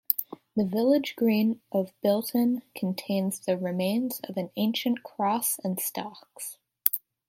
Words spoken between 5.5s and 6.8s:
and stocks.